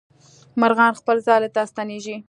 مرغان 0.59 0.93
خپل 1.01 1.17
ځالې 1.27 1.49
ته 1.55 1.61
ستنېږي. 1.71 2.15